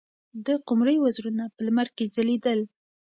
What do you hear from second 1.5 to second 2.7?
په لمر کې ځلېدل.